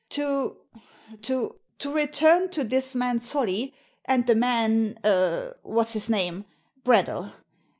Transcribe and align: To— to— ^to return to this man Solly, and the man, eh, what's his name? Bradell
To— 0.09 0.57
to— 1.21 1.59
^to 1.77 1.93
return 1.93 2.49
to 2.49 2.63
this 2.63 2.95
man 2.95 3.19
Solly, 3.19 3.75
and 4.03 4.25
the 4.25 4.33
man, 4.33 4.97
eh, 5.03 5.51
what's 5.63 5.93
his 5.93 6.09
name? 6.09 6.45
Bradell 6.83 7.33